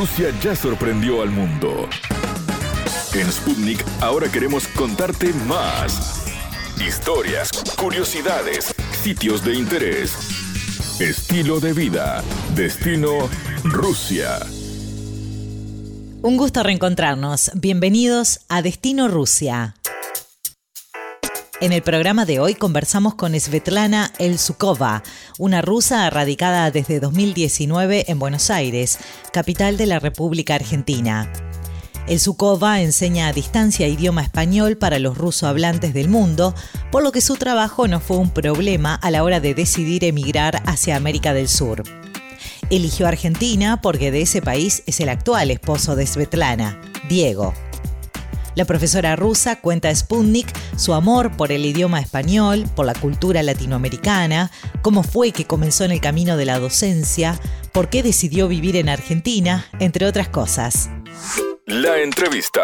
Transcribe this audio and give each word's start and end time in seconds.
Rusia 0.00 0.30
ya 0.42 0.56
sorprendió 0.56 1.20
al 1.20 1.28
mundo. 1.28 1.86
En 3.12 3.30
Sputnik 3.30 3.84
ahora 4.00 4.32
queremos 4.32 4.66
contarte 4.68 5.34
más. 5.46 6.24
Historias, 6.80 7.50
curiosidades, 7.78 8.74
sitios 9.02 9.44
de 9.44 9.56
interés, 9.56 10.14
estilo 11.00 11.60
de 11.60 11.74
vida, 11.74 12.24
destino 12.54 13.28
Rusia. 13.62 14.38
Un 16.22 16.38
gusto 16.38 16.62
reencontrarnos. 16.62 17.50
Bienvenidos 17.54 18.40
a 18.48 18.62
Destino 18.62 19.06
Rusia. 19.06 19.74
En 21.60 21.74
el 21.74 21.82
programa 21.82 22.24
de 22.24 22.40
hoy 22.40 22.54
conversamos 22.54 23.16
con 23.16 23.38
Svetlana 23.38 24.14
Elsukova, 24.18 25.02
una 25.38 25.60
rusa 25.60 26.08
radicada 26.08 26.70
desde 26.70 27.00
2019 27.00 28.06
en 28.10 28.18
Buenos 28.18 28.48
Aires, 28.48 28.98
capital 29.30 29.76
de 29.76 29.84
la 29.84 29.98
República 29.98 30.54
Argentina. 30.54 31.30
Elsukova 32.06 32.80
enseña 32.80 33.28
a 33.28 33.34
distancia 33.34 33.88
idioma 33.88 34.22
español 34.22 34.78
para 34.78 34.98
los 34.98 35.18
ruso 35.18 35.46
hablantes 35.46 35.92
del 35.92 36.08
mundo, 36.08 36.54
por 36.90 37.02
lo 37.02 37.12
que 37.12 37.20
su 37.20 37.36
trabajo 37.36 37.86
no 37.86 38.00
fue 38.00 38.16
un 38.16 38.30
problema 38.30 38.94
a 38.94 39.10
la 39.10 39.22
hora 39.22 39.38
de 39.38 39.52
decidir 39.52 40.04
emigrar 40.04 40.62
hacia 40.64 40.96
América 40.96 41.34
del 41.34 41.50
Sur. 41.50 41.82
Eligió 42.70 43.06
Argentina 43.06 43.82
porque 43.82 44.10
de 44.10 44.22
ese 44.22 44.40
país 44.40 44.82
es 44.86 44.98
el 45.00 45.10
actual 45.10 45.50
esposo 45.50 45.94
de 45.94 46.06
Svetlana, 46.06 46.80
Diego. 47.10 47.52
La 48.56 48.64
profesora 48.64 49.16
rusa 49.16 49.60
cuenta 49.60 49.88
a 49.88 49.94
Sputnik 49.94 50.52
su 50.76 50.92
amor 50.94 51.36
por 51.36 51.52
el 51.52 51.64
idioma 51.64 52.00
español, 52.00 52.68
por 52.74 52.86
la 52.86 52.94
cultura 52.94 53.42
latinoamericana, 53.42 54.50
cómo 54.82 55.02
fue 55.02 55.32
que 55.32 55.46
comenzó 55.46 55.84
en 55.84 55.92
el 55.92 56.00
camino 56.00 56.36
de 56.36 56.46
la 56.46 56.58
docencia, 56.58 57.38
por 57.72 57.88
qué 57.88 58.02
decidió 58.02 58.48
vivir 58.48 58.76
en 58.76 58.88
Argentina, 58.88 59.66
entre 59.78 60.06
otras 60.06 60.28
cosas. 60.28 60.90
La 61.66 61.98
entrevista. 62.00 62.62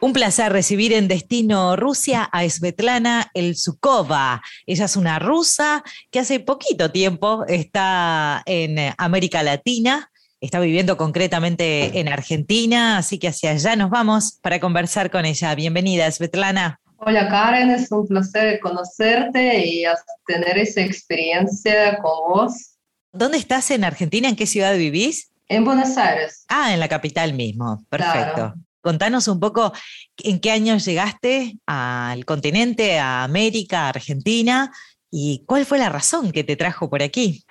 Un 0.00 0.12
placer 0.12 0.52
recibir 0.52 0.92
en 0.92 1.08
Destino 1.08 1.76
Rusia 1.76 2.24
a 2.24 2.46
Svetlana 2.46 3.30
Elsukova. 3.34 4.42
Ella 4.66 4.86
es 4.86 4.96
una 4.96 5.18
rusa 5.20 5.84
que 6.10 6.18
hace 6.18 6.40
poquito 6.40 6.90
tiempo 6.90 7.44
está 7.46 8.42
en 8.44 8.92
América 8.98 9.42
Latina, 9.44 10.10
está 10.42 10.58
viviendo 10.58 10.96
concretamente 10.96 12.00
en 12.00 12.08
Argentina, 12.08 12.98
así 12.98 13.18
que 13.18 13.28
hacia 13.28 13.52
allá 13.52 13.76
nos 13.76 13.90
vamos 13.90 14.38
para 14.42 14.58
conversar 14.58 15.10
con 15.10 15.24
ella. 15.24 15.54
Bienvenida, 15.54 16.10
Svetlana. 16.10 16.80
Hola 16.96 17.28
Karen, 17.28 17.70
es 17.70 17.90
un 17.92 18.06
placer 18.06 18.58
conocerte 18.60 19.64
y 19.64 19.84
tener 20.26 20.58
esa 20.58 20.80
experiencia 20.80 21.98
con 21.98 22.28
vos. 22.28 22.76
¿Dónde 23.12 23.38
estás 23.38 23.70
en 23.70 23.84
Argentina? 23.84 24.28
¿En 24.28 24.36
qué 24.36 24.46
ciudad 24.46 24.76
vivís? 24.76 25.30
En 25.48 25.64
Buenos 25.64 25.96
Aires. 25.96 26.44
Ah, 26.48 26.74
en 26.74 26.80
la 26.80 26.88
capital 26.88 27.34
mismo. 27.34 27.84
Perfecto. 27.88 28.54
Contanos 28.80 29.28
un 29.28 29.38
poco 29.38 29.72
en 30.16 30.40
qué 30.40 30.50
años 30.50 30.84
llegaste 30.84 31.56
al 31.66 32.24
continente, 32.24 32.98
a 32.98 33.22
América, 33.22 33.86
a 33.86 33.90
Argentina, 33.90 34.72
y 35.14 35.44
cuál 35.46 35.66
fue 35.66 35.78
la 35.78 35.90
razón 35.90 36.32
que 36.32 36.42
te 36.42 36.56
trajo 36.56 36.88
por 36.88 37.02
aquí. 37.02 37.44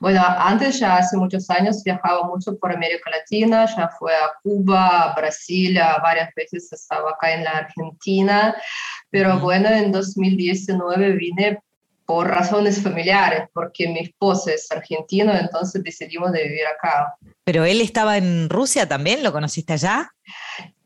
Bueno, 0.00 0.20
antes 0.26 0.80
ya 0.80 0.96
hace 0.96 1.16
muchos 1.16 1.48
años 1.48 1.82
viajaba 1.84 2.26
mucho 2.26 2.58
por 2.58 2.72
América 2.72 3.08
Latina, 3.08 3.66
ya 3.66 3.88
fue 3.88 4.12
a 4.12 4.32
Cuba, 4.42 5.04
a 5.04 5.14
Brasil, 5.14 5.78
varias 6.02 6.34
veces 6.34 6.72
estaba 6.72 7.12
acá 7.12 7.32
en 7.32 7.44
la 7.44 7.52
Argentina, 7.52 8.54
pero 9.10 9.38
bueno, 9.38 9.68
en 9.68 9.92
2019 9.92 11.12
vine 11.12 11.60
por 12.06 12.28
razones 12.28 12.82
familiares, 12.82 13.48
porque 13.52 13.88
mi 13.88 14.00
esposo 14.00 14.50
es 14.50 14.70
argentino, 14.70 15.34
entonces 15.34 15.82
decidimos 15.82 16.32
de 16.32 16.44
vivir 16.44 16.66
acá. 16.66 17.14
¿Pero 17.44 17.64
él 17.64 17.80
estaba 17.80 18.16
en 18.18 18.48
Rusia 18.48 18.86
también? 18.88 19.22
¿Lo 19.22 19.32
conociste 19.32 19.72
allá? 19.72 20.10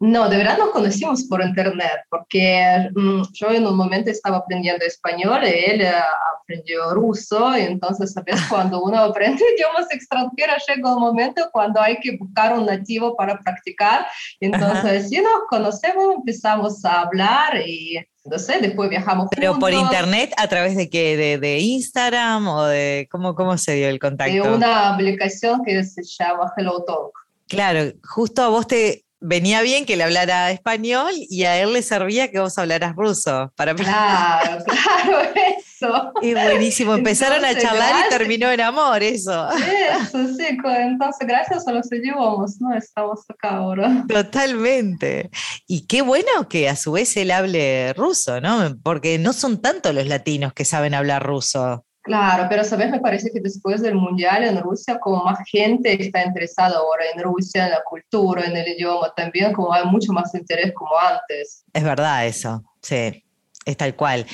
No, 0.00 0.28
de 0.28 0.36
verdad 0.36 0.58
nos 0.58 0.70
conocimos 0.70 1.24
por 1.24 1.42
internet, 1.42 2.04
porque 2.08 2.88
mm, 2.94 3.22
yo 3.32 3.50
en 3.50 3.66
un 3.66 3.76
momento 3.76 4.10
estaba 4.10 4.38
aprendiendo 4.38 4.84
español 4.84 5.42
y 5.42 5.70
él 5.70 5.80
eh, 5.80 5.92
aprendió 6.40 6.94
ruso, 6.94 7.56
y 7.58 7.62
entonces, 7.62 8.12
¿sabes? 8.12 8.40
Cuando 8.48 8.80
uno 8.82 8.98
aprende 8.98 9.42
idiomas 9.56 9.90
extranjeros 9.90 10.64
llega 10.68 10.94
un 10.94 11.00
momento 11.00 11.48
cuando 11.52 11.80
hay 11.80 11.98
que 11.98 12.16
buscar 12.16 12.56
un 12.56 12.66
nativo 12.66 13.16
para 13.16 13.38
practicar, 13.40 14.06
entonces, 14.40 15.08
si 15.08 15.20
nos 15.20 15.42
conocemos, 15.50 16.16
empezamos 16.16 16.84
a 16.84 17.00
hablar 17.00 17.60
y 17.66 17.98
no 18.24 18.38
sé, 18.38 18.60
después 18.60 18.90
viajamos. 18.90 19.28
Pero 19.34 19.58
por 19.58 19.72
internet, 19.72 20.32
a 20.36 20.48
través 20.48 20.76
de 20.76 20.90
qué, 20.90 21.16
de, 21.16 21.38
de, 21.38 21.58
Instagram 21.58 22.46
o 22.48 22.64
de 22.64 23.08
cómo, 23.10 23.34
cómo 23.34 23.56
se 23.58 23.74
dio 23.74 23.88
el 23.88 23.98
contacto. 23.98 24.32
De 24.32 24.40
una 24.42 24.94
aplicación 24.94 25.64
que 25.64 25.82
se 25.84 26.02
llama 26.02 26.52
Hello 26.56 26.84
Talk. 26.84 27.12
Claro, 27.48 27.92
justo 28.04 28.42
a 28.42 28.48
vos 28.48 28.66
te, 28.66 29.04
venía 29.20 29.62
bien 29.62 29.84
que 29.84 29.96
le 29.96 30.04
hablara 30.04 30.50
español 30.50 31.12
y 31.14 31.44
a 31.44 31.60
él 31.60 31.72
le 31.72 31.82
servía 31.82 32.30
que 32.30 32.38
vos 32.38 32.56
hablaras 32.58 32.94
ruso. 32.94 33.52
Para 33.56 33.74
claro, 33.74 34.64
claro, 34.66 35.20
eso. 35.58 36.12
Es 36.22 36.34
buenísimo. 36.34 36.94
Empezaron 36.94 37.44
a 37.44 37.56
charlar 37.56 38.06
y 38.06 38.08
terminó 38.10 38.50
en 38.50 38.60
amor, 38.60 39.02
eso. 39.02 39.48
Eso, 39.50 40.26
sí. 40.36 40.46
Entonces, 40.48 41.26
gracias 41.26 41.66
a 41.66 41.72
los 41.72 41.90
idiomas, 41.92 42.60
¿no? 42.60 42.74
Estamos 42.74 43.20
acá 43.28 43.56
ahora. 43.56 44.04
Totalmente. 44.08 45.30
Y 45.66 45.86
qué 45.86 46.02
bueno 46.02 46.48
que 46.48 46.68
a 46.68 46.76
su 46.76 46.92
vez 46.92 47.16
él 47.16 47.30
hable 47.30 47.92
ruso, 47.94 48.40
¿no? 48.40 48.76
Porque 48.82 49.18
no 49.18 49.32
son 49.32 49.60
tantos 49.60 49.94
los 49.94 50.06
latinos 50.06 50.52
que 50.52 50.64
saben 50.64 50.94
hablar 50.94 51.24
ruso. 51.24 51.84
Claro, 52.08 52.46
pero 52.48 52.64
sabes, 52.64 52.90
me 52.90 53.00
parece 53.00 53.30
que 53.30 53.38
después 53.38 53.82
del 53.82 53.94
mundial 53.94 54.42
en 54.42 54.58
Rusia, 54.62 54.98
como 54.98 55.24
más 55.24 55.40
gente 55.46 56.02
está 56.02 56.24
interesada 56.24 56.78
ahora 56.78 57.04
en 57.14 57.22
Rusia, 57.22 57.66
en 57.66 57.72
la 57.72 57.82
cultura, 57.84 58.46
en 58.46 58.56
el 58.56 58.66
idioma, 58.66 59.12
también 59.14 59.52
como 59.52 59.74
hay 59.74 59.84
mucho 59.84 60.10
más 60.14 60.34
interés 60.34 60.72
como 60.72 60.92
antes. 60.98 61.64
Es 61.70 61.84
verdad 61.84 62.26
eso, 62.26 62.64
sí, 62.80 63.22
es 63.66 63.76
tal 63.76 63.94
cual. 63.94 64.24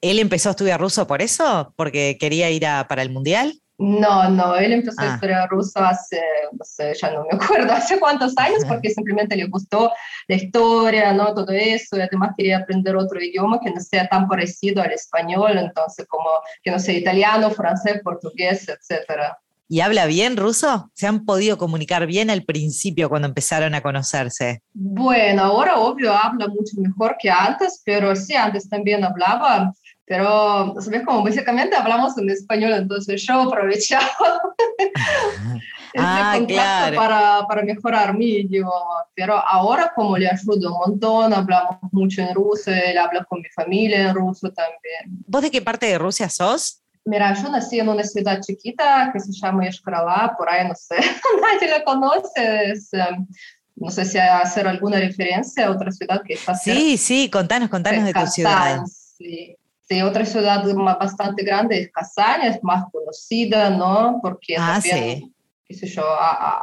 ¿Él 0.00 0.20
empezó 0.20 0.50
a 0.50 0.52
estudiar 0.52 0.80
ruso 0.80 1.08
por 1.08 1.22
eso? 1.22 1.74
¿Porque 1.74 2.18
quería 2.20 2.50
ir 2.50 2.62
para 2.88 3.02
el 3.02 3.10
mundial? 3.10 3.60
No, 3.84 4.30
no, 4.30 4.56
él 4.56 4.72
empezó 4.72 5.02
a 5.02 5.10
ah. 5.10 5.14
estudiar 5.14 5.48
ruso 5.50 5.78
hace, 5.78 6.18
no 6.52 6.64
sé, 6.64 6.94
ya 6.94 7.10
no 7.10 7.26
me 7.30 7.36
acuerdo, 7.36 7.70
hace 7.72 8.00
cuántos 8.00 8.32
años, 8.38 8.64
porque 8.66 8.88
simplemente 8.88 9.36
le 9.36 9.44
gustó 9.44 9.92
la 10.26 10.36
historia, 10.36 11.12
¿no? 11.12 11.34
Todo 11.34 11.52
eso, 11.52 11.98
y 11.98 12.00
además 12.00 12.30
quería 12.34 12.58
aprender 12.58 12.96
otro 12.96 13.22
idioma 13.22 13.60
que 13.60 13.70
no 13.70 13.80
sea 13.80 14.08
tan 14.08 14.26
parecido 14.26 14.82
al 14.82 14.92
español, 14.92 15.58
entonces 15.58 16.06
como 16.08 16.30
que 16.62 16.70
no 16.70 16.78
sea 16.78 16.96
italiano, 16.96 17.50
francés, 17.50 18.00
portugués, 18.02 18.66
etcétera. 18.70 19.38
¿Y 19.68 19.80
habla 19.80 20.06
bien 20.06 20.38
ruso? 20.38 20.90
¿Se 20.94 21.06
han 21.06 21.26
podido 21.26 21.58
comunicar 21.58 22.06
bien 22.06 22.30
al 22.30 22.44
principio 22.44 23.10
cuando 23.10 23.28
empezaron 23.28 23.74
a 23.74 23.82
conocerse? 23.82 24.62
Bueno, 24.72 25.42
ahora 25.42 25.76
obvio 25.78 26.12
habla 26.12 26.48
mucho 26.48 26.76
mejor 26.76 27.16
que 27.18 27.30
antes, 27.30 27.82
pero 27.84 28.16
sí, 28.16 28.34
antes 28.34 28.68
también 28.68 29.04
hablaba 29.04 29.74
pero, 30.06 30.74
¿sabes? 30.80 31.02
Como 31.04 31.24
básicamente 31.24 31.76
hablamos 31.76 32.16
en 32.18 32.28
español, 32.28 32.74
entonces 32.74 33.22
yo 33.22 33.42
aprovechaba 33.42 34.06
ah, 35.96 36.38
claro. 36.46 36.96
para, 36.96 37.46
para, 37.48 37.62
mejorar 37.62 38.14
mi 38.16 38.26
idioma. 38.26 39.06
Pero 39.14 39.34
ahora 39.34 39.92
como 39.94 40.18
le 40.18 40.28
ayudo 40.28 40.72
un 40.72 40.78
montón, 40.78 41.32
hablamos 41.32 41.78
mucho 41.92 42.20
en 42.20 42.34
ruso, 42.34 42.70
él 42.70 42.98
habla 42.98 43.24
con 43.24 43.40
mi 43.40 43.48
familia 43.48 44.10
en 44.10 44.14
ruso 44.14 44.52
también. 44.52 45.24
¿Vos 45.26 45.40
de 45.40 45.50
qué 45.50 45.62
parte 45.62 45.86
de 45.86 45.96
Rusia 45.96 46.28
sos? 46.28 46.82
Mira, 47.06 47.34
yo 47.34 47.50
nací 47.50 47.78
en 47.78 47.88
una 47.88 48.02
ciudad 48.02 48.40
chiquita 48.40 49.10
que 49.12 49.20
se 49.20 49.32
llama 49.32 49.64
Yashkarala, 49.64 50.34
por 50.36 50.48
ahí 50.48 50.66
no 50.66 50.74
sé, 50.74 50.96
nadie 51.42 51.68
la 51.68 51.84
conoce, 51.84 52.72
es, 52.72 52.92
em, 52.92 53.26
no 53.76 53.90
sé 53.90 54.04
si 54.06 54.18
hacer 54.18 54.66
alguna 54.66 54.98
referencia 54.98 55.66
a 55.66 55.70
otra 55.70 55.90
ciudad 55.90 56.22
que 56.26 56.34
está 56.34 56.54
cerca. 56.54 56.80
Sí, 56.80 56.96
sí, 56.96 57.30
contanos, 57.30 57.68
contanos 57.68 58.04
de 58.04 58.12
tu 58.14 58.26
ciudad. 58.26 58.82
Sí. 58.86 59.56
Sí, 59.88 60.00
otra 60.00 60.24
ciudad 60.24 60.64
bastante 60.98 61.44
grande 61.44 61.78
es 61.78 61.92
Kazán, 61.92 62.42
es 62.42 62.62
más 62.62 62.84
conocida, 62.90 63.68
¿no? 63.68 64.18
Porque 64.22 64.56
ah, 64.56 64.80
también, 64.80 65.18
sí. 65.18 65.34
qué 65.66 65.74
sé 65.74 65.86
yo, 65.88 66.04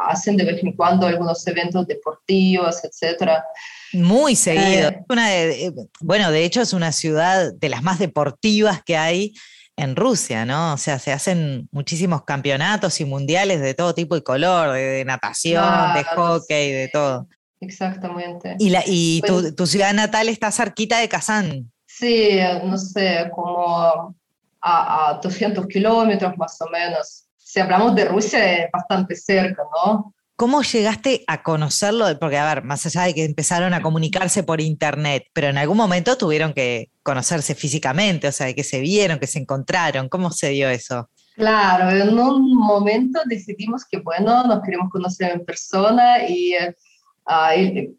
hacen 0.07 0.37
de 0.37 0.45
vez 0.45 0.63
en 0.63 0.73
cuando 0.73 1.05
algunos 1.05 1.45
eventos 1.45 1.85
deportivos, 1.85 2.83
etcétera. 2.83 3.45
Muy 3.93 4.35
seguido. 4.35 4.89
Eh, 4.89 5.03
una 5.07 5.29
de, 5.29 5.73
bueno, 5.99 6.31
de 6.31 6.45
hecho 6.45 6.61
es 6.61 6.73
una 6.73 6.91
ciudad 6.91 7.53
de 7.53 7.69
las 7.69 7.83
más 7.83 7.99
deportivas 7.99 8.81
que 8.83 8.97
hay 8.97 9.33
en 9.77 9.95
Rusia, 9.95 10.45
¿no? 10.45 10.73
O 10.73 10.77
sea, 10.77 10.97
se 10.97 11.11
hacen 11.11 11.69
muchísimos 11.71 12.23
campeonatos 12.23 12.99
y 13.01 13.05
mundiales 13.05 13.61
de 13.61 13.75
todo 13.75 13.93
tipo 13.93 14.15
y 14.15 14.23
color, 14.23 14.73
de, 14.73 15.05
natación, 15.05 15.93
de 15.93 16.03
hockey, 16.03 16.71
de 16.71 16.87
todo. 16.87 17.27
Exactamente. 17.59 18.55
Y, 18.57 18.69
la, 18.69 18.83
y 18.85 19.21
tu, 19.21 19.53
tu, 19.53 19.67
ciudad 19.67 19.93
natal 19.93 20.27
está 20.27 20.51
cerquita 20.51 20.99
de 20.99 21.07
Kazán. 21.07 21.71
Sí, 21.97 22.39
no 22.63 22.77
sé, 22.77 23.29
como 23.33 24.15
a, 24.61 25.09
a 25.09 25.19
200 25.21 25.67
kilómetros 25.67 26.37
más 26.37 26.59
o 26.61 26.69
menos. 26.69 27.25
Si 27.37 27.59
hablamos 27.59 27.95
de 27.95 28.05
Rusia, 28.05 28.63
es 28.63 28.71
bastante 28.71 29.15
cerca, 29.15 29.63
¿no? 29.85 30.13
¿Cómo 30.41 30.63
llegaste 30.63 31.23
a 31.27 31.43
conocerlo? 31.43 32.05
Porque, 32.19 32.37
a 32.37 32.55
ver, 32.55 32.63
más 32.63 32.83
allá 32.87 33.03
de 33.03 33.13
que 33.13 33.25
empezaron 33.25 33.75
a 33.75 33.81
comunicarse 33.83 34.41
por 34.41 34.59
internet, 34.59 35.25
pero 35.33 35.49
en 35.49 35.57
algún 35.59 35.77
momento 35.77 36.17
tuvieron 36.17 36.53
que 36.53 36.89
conocerse 37.03 37.53
físicamente, 37.53 38.27
o 38.27 38.31
sea, 38.31 38.51
que 38.53 38.63
se 38.63 38.79
vieron, 38.79 39.19
que 39.19 39.27
se 39.27 39.37
encontraron. 39.37 40.09
¿Cómo 40.09 40.31
se 40.31 40.49
dio 40.49 40.67
eso? 40.67 41.09
Claro, 41.35 41.91
en 41.91 42.17
un 42.17 42.55
momento 42.55 43.21
decidimos 43.25 43.85
que, 43.85 43.99
bueno, 43.99 44.43
nos 44.45 44.63
queremos 44.63 44.89
conocer 44.89 45.31
en 45.31 45.45
persona 45.45 46.27
y, 46.27 46.53
uh, 46.55 47.95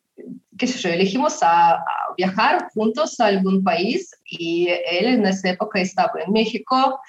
qué 0.59 0.67
sé 0.67 0.79
yo, 0.79 0.89
elegimos 0.91 1.39
a, 1.43 1.85
viajar 2.17 2.69
juntos 2.75 3.19
a 3.21 3.27
algún 3.27 3.65
país 3.65 4.11
y 4.27 4.69
él 4.69 5.07
en 5.07 5.25
esa 5.25 5.49
época 5.49 5.81
estaba 5.81 6.13
en 6.27 6.31
México 6.31 7.01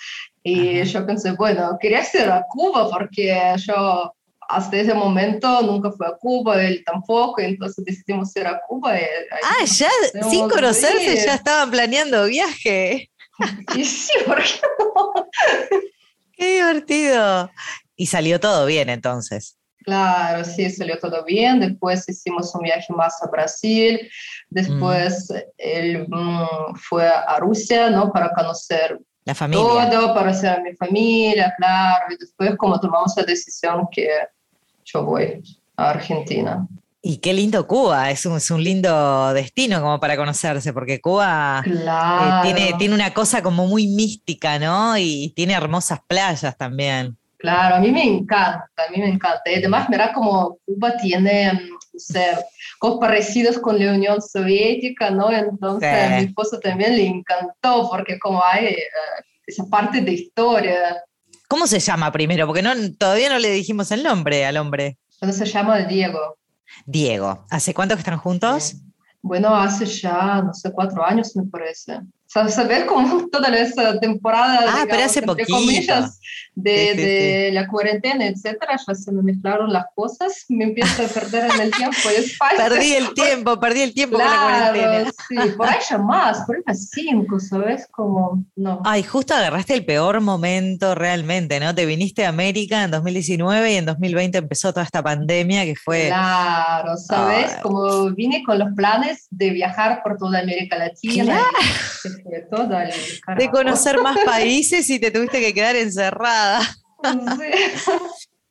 y 0.41 0.81
yo 0.83 1.05
pensé, 1.05 1.33
bueno, 1.33 1.77
quería 1.81 2.01
ir 2.13 2.29
a 2.29 2.45
Cuba 2.49 2.89
porque 2.89 3.53
yo 3.57 4.13
hasta 4.47 4.77
ese 4.77 4.93
momento 4.93 5.61
nunca 5.61 5.91
fui 5.91 6.05
a 6.07 6.15
Cuba, 6.17 6.63
él 6.63 6.83
tampoco, 6.85 7.41
entonces 7.41 7.83
decidimos 7.83 8.35
ir 8.35 8.47
a 8.47 8.61
Cuba. 8.67 8.93
ah, 9.43 9.65
ya, 9.65 9.89
sin 10.29 10.47
conocerse, 10.47 11.25
ya 11.25 11.35
estaban 11.35 11.69
planeando 11.71 12.25
viaje. 12.25 13.09
Y 13.75 13.83
sí, 13.83 14.11
¿por 14.27 14.37
qué 14.37 14.61
no? 14.77 15.11
Qué 16.37 16.57
divertido. 16.57 17.49
Y 17.95 18.05
salió 18.05 18.39
todo 18.39 18.67
bien 18.67 18.89
entonces. 18.89 19.57
Claro, 19.83 20.43
sí, 20.45 20.69
salió 20.69 20.97
todo 20.97 21.23
bien. 21.23 21.59
Después 21.59 22.07
hicimos 22.07 22.53
un 22.55 22.61
viaje 22.61 22.91
más 22.93 23.21
a 23.21 23.27
Brasil. 23.27 23.99
Después 24.49 25.29
mm. 25.29 25.35
él 25.57 26.07
mm, 26.09 26.75
fue 26.75 27.07
a 27.07 27.37
Rusia, 27.39 27.89
¿no? 27.89 28.11
Para 28.11 28.31
conocer 28.33 28.99
la 29.25 29.35
familia. 29.35 29.89
todo, 29.89 30.13
para 30.13 30.31
a 30.31 30.59
mi 30.59 30.75
familia, 30.75 31.53
claro. 31.57 32.05
Y 32.09 32.17
después 32.17 32.55
como 32.57 32.79
tomamos 32.79 33.13
la 33.15 33.23
decisión 33.23 33.87
que 33.91 34.09
yo 34.85 35.03
voy 35.03 35.41
a 35.77 35.89
Argentina. 35.89 36.67
Y 37.05 37.17
qué 37.17 37.33
lindo 37.33 37.67
Cuba, 37.67 38.11
es 38.11 38.25
un, 38.25 38.37
es 38.37 38.49
un 38.49 38.63
lindo 38.63 39.33
destino 39.33 39.81
como 39.81 39.99
para 39.99 40.15
conocerse, 40.15 40.71
porque 40.71 41.01
Cuba 41.01 41.61
eh, 41.65 42.39
tiene, 42.43 42.73
tiene 42.79 42.95
una 42.95 43.13
cosa 43.13 43.43
como 43.43 43.67
muy 43.67 43.87
mística, 43.87 44.57
¿no? 44.57 44.97
Y 44.97 45.33
tiene 45.35 45.53
hermosas 45.53 45.99
playas 46.07 46.57
también. 46.57 47.17
Claro, 47.43 47.75
a 47.75 47.79
mí 47.81 47.91
me 47.91 48.05
encanta, 48.05 48.69
a 48.77 48.89
mí 48.89 48.99
me 48.99 49.09
encanta. 49.09 49.51
Y 49.51 49.55
además, 49.55 49.89
mira 49.89 50.13
como 50.13 50.59
Cuba 50.65 50.95
tiene, 50.95 51.51
no 51.51 51.99
sé, 51.99 52.37
cosas 52.79 52.99
parecidas 53.01 53.59
con 53.59 53.77
la 53.77 53.91
Unión 53.91 54.21
Soviética, 54.21 55.09
¿no? 55.09 55.29
Entonces 55.29 55.93
a 55.93 56.15
mi 56.15 56.23
esposo 56.23 56.57
también 56.61 56.95
le 56.95 57.05
encantó, 57.05 57.89
porque 57.91 58.17
como 58.17 58.41
hay 58.41 58.67
eh, 58.67 58.77
esa 59.45 59.65
parte 59.65 59.99
de 59.99 60.13
historia. 60.13 61.03
¿Cómo 61.49 61.67
se 61.67 61.81
llama 61.81 62.13
primero? 62.13 62.47
Porque 62.47 62.61
no, 62.61 62.71
todavía 62.97 63.27
no 63.27 63.37
le 63.39 63.51
dijimos 63.51 63.91
el 63.91 64.03
nombre 64.03 64.45
al 64.45 64.55
hombre. 64.55 64.97
Bueno, 65.19 65.33
se 65.33 65.45
llama 65.45 65.79
Diego. 65.79 66.37
Diego, 66.85 67.45
¿hace 67.49 67.73
cuánto 67.73 67.95
que 67.95 67.99
están 67.99 68.19
juntos? 68.19 68.77
Bueno, 69.21 69.53
hace 69.53 69.85
ya, 69.85 70.41
no 70.41 70.53
sé, 70.53 70.71
cuatro 70.71 71.05
años 71.05 71.35
me 71.35 71.43
parece. 71.43 71.99
Saber 72.33 72.87
cómo 72.87 73.27
toda 73.31 73.49
esa 73.49 73.99
temporada, 73.99 74.65
ah, 74.67 74.85
pero 74.89 75.03
hace 75.03 75.21
poquito. 75.21 75.53
comillas, 75.53 76.19
de, 76.55 76.95
de 76.95 77.51
la 77.53 77.67
cuarentena, 77.67 78.25
etcétera, 78.25 78.75
ya 78.87 78.95
se 78.95 79.11
me 79.11 79.21
mezclaron 79.21 79.71
las 79.71 79.85
cosas, 79.95 80.45
me 80.49 80.65
empiezo 80.65 81.03
a 81.03 81.07
perder 81.07 81.51
en 81.53 81.61
el 81.61 81.71
tiempo 81.77 81.95
Perdí 82.57 82.93
el 82.93 83.13
tiempo, 83.13 83.59
perdí 83.59 83.81
el 83.81 83.93
tiempo 83.93 84.17
con 84.17 84.25
la 84.25 84.71
cuarentena. 84.71 85.11
Sí, 85.27 85.35
por 85.55 85.67
ahí 85.67 85.79
ya 85.87 85.97
más, 85.99 86.41
por 86.45 86.55
ahí 86.55 86.61
más 86.65 86.89
cinco, 86.89 87.39
¿sabes? 87.39 87.87
Como, 87.91 88.43
no. 88.55 88.81
Ay, 88.83 89.03
justo 89.03 89.35
agarraste 89.35 89.75
el 89.75 89.85
peor 89.85 90.19
momento 90.21 90.95
realmente, 90.95 91.59
¿no? 91.59 91.75
Te 91.75 91.85
viniste 91.85 92.25
a 92.25 92.29
América 92.29 92.83
en 92.83 92.91
2019 92.91 93.73
y 93.73 93.75
en 93.75 93.85
2020 93.85 94.37
empezó 94.39 94.71
toda 94.73 94.85
esta 94.85 95.03
pandemia 95.03 95.65
que 95.65 95.75
fue... 95.75 96.07
Claro, 96.07 96.97
¿sabes? 96.97 97.53
Como 97.61 98.09
vine 98.11 98.43
con 98.43 98.57
los 98.57 98.73
planes 98.75 99.27
de 99.29 99.51
viajar 99.51 100.01
por 100.03 100.17
toda 100.17 100.39
América 100.39 100.77
Latina 100.77 101.39
de 103.37 103.49
conocer 103.51 103.99
más 104.01 104.17
países 104.25 104.89
y 104.89 104.99
te 104.99 105.11
tuviste 105.11 105.39
que 105.39 105.53
quedar 105.53 105.75
encerrada. 105.75 106.61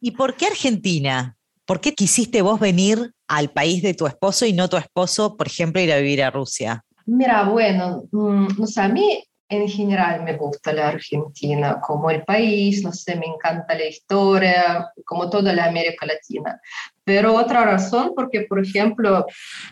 ¿Y 0.01 0.13
por 0.13 0.37
qué 0.37 0.47
Argentina? 0.47 1.37
¿Por 1.65 1.81
qué 1.81 1.95
quisiste 1.95 2.43
vos 2.43 2.59
venir 2.59 3.13
al 3.29 3.51
país 3.51 3.83
de 3.83 3.95
tu 3.95 4.07
esposo 4.07 4.47
y 4.47 4.53
no 4.53 4.69
tu 4.69 4.77
esposo, 4.77 5.37
por 5.37 5.47
ejemplo, 5.47 5.81
ir 5.81 5.93
a 5.93 5.99
vivir 5.99 6.23
a 6.23 6.31
Rusia? 6.31 6.85
Mira, 7.07 7.49
bueno, 7.49 8.05
mm, 8.11 8.59
no 8.59 8.67
sé, 8.67 8.81
a 8.81 8.89
mí 8.89 9.25
en 9.53 9.69
general 9.69 10.23
me 10.25 10.37
gusta 10.37 10.73
la 10.73 10.89
Argentina 10.89 11.79
como 11.81 12.11
el 12.11 12.25
país, 12.25 12.83
no 12.83 12.93
sé, 12.93 13.17
me 13.17 13.27
encanta 13.27 13.75
la 13.75 13.87
historia, 13.87 14.91
como 15.05 15.29
toda 15.29 15.53
la 15.53 15.67
América 15.67 16.07
Latina. 16.07 16.59
Pero 17.05 17.35
otra 17.35 17.65
razón, 17.65 18.13
porque 18.15 18.43
por 18.43 18.61
ejemplo, 18.61 19.27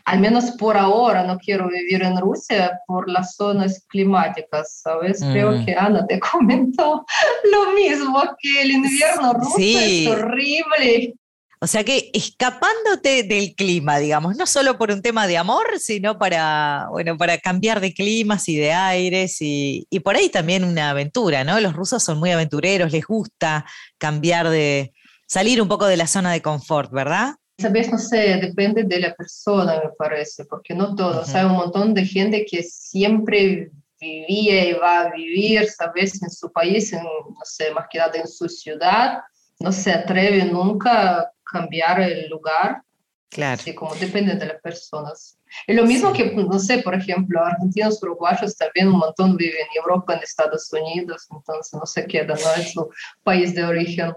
al 0.05 0.21
menos 0.21 0.51
por 0.53 0.77
ahora 0.77 1.23
no 1.23 1.39
quiero 1.39 1.69
vivir 1.69 2.03
en 2.03 2.19
Rusia 2.19 2.79
por 2.87 3.09
las 3.09 3.37
zonas 3.37 3.87
climáticas, 3.89 4.81
¿sabes? 4.83 5.21
Creo 5.21 5.53
mm. 5.53 5.65
que 5.65 5.75
Ana 5.75 6.07
te 6.07 6.21
comentó 6.33 7.07
lo 7.51 7.73
mismo, 7.73 8.21
que 8.39 8.63
el 8.63 8.73
invierno 8.73 9.33
ruso 9.33 9.57
es 9.59 10.09
horrible 10.09 11.15
o 11.63 11.67
sea 11.67 11.85
que 11.85 12.11
escapándote 12.15 13.23
del 13.23 13.55
clima, 13.55 13.99
digamos, 13.99 14.37
no 14.37 14.47
solo 14.47 14.79
por 14.79 14.91
un 14.91 15.03
tema 15.03 15.27
de 15.27 15.37
amor, 15.37 15.79
sino 15.79 16.19
para, 16.19 16.87
bueno, 16.91 17.19
para 17.19 17.37
cambiar 17.37 17.81
de 17.81 17.93
climas 17.93 18.49
y 18.49 18.57
de 18.57 18.73
aires 18.73 19.37
y, 19.41 19.87
por 20.03 20.17
ahí 20.17 20.31
también 20.31 20.65
una 20.65 20.91
aventura, 20.91 21.45
¿no? 21.45 21.61
Los 21.61 21.75
rusos 21.75 22.03
son 22.03 22.19
muy 22.19 22.31
aventureros, 22.31 22.93
les 22.93 23.05
gusta 23.05 23.67
cambiar 23.99 24.49
de, 24.49 24.93
salir 25.31 25.63
un 25.63 25.69
poco 25.69 25.87
de 25.87 25.97
la 25.97 26.07
zona 26.07 26.33
de 26.33 26.43
confort, 26.43 26.91
¿verdad? 26.91 27.35
Sabes, 27.59 27.93
no 27.93 27.99
sé, 27.99 28.39
depende 28.39 28.83
de 28.85 28.99
la 28.99 29.15
persona, 29.15 29.75
me 29.85 29.91
parece, 29.99 30.47
porque 30.47 30.75
no 30.75 30.97
todos. 30.97 31.35
Hay 31.35 31.45
un 31.45 31.53
montón 31.53 31.93
de 31.93 32.05
gente 32.05 32.47
que 32.51 32.63
siempre 32.63 33.71
vivía 34.01 34.65
y 34.65 34.73
va 34.73 35.03
a 35.03 35.13
vivir, 35.13 35.69
sabes, 35.69 36.23
en 36.23 36.31
su 36.31 36.51
país, 36.51 36.93
en, 36.95 37.05
no 37.05 37.45
sé, 37.45 37.71
más 37.73 37.87
que 37.91 37.99
nada 37.99 38.19
en 38.19 38.27
su 38.27 38.49
ciudad, 38.49 39.21
no 39.61 39.71
se 39.71 39.93
atreve 39.93 40.47
nunca 40.47 41.31
cambiar 41.51 42.01
el 42.01 42.29
lugar. 42.29 42.83
Claro. 43.29 43.63
Sí, 43.63 43.75
como 43.75 43.95
depende 43.95 44.35
de 44.35 44.47
las 44.47 44.61
personas. 44.61 45.39
Es 45.67 45.77
lo 45.77 45.85
mismo 45.85 46.13
que, 46.13 46.33
no 46.35 46.59
sé, 46.59 46.79
por 46.79 46.95
ejemplo, 46.95 47.45
argentinos, 47.45 48.03
uruguayos 48.03 48.57
también 48.57 48.89
un 48.89 48.99
montón 48.99 49.37
viven 49.37 49.61
en 49.61 49.83
Europa, 49.83 50.15
en 50.15 50.23
Estados 50.23 50.69
Unidos, 50.73 51.27
entonces 51.31 51.73
no 51.75 51.87
se 51.87 52.07
quedan 52.07 52.39
¿no? 52.41 52.55
en 52.57 52.69
su 52.69 52.91
país 53.23 53.55
de 53.55 53.65
origen. 53.65 54.13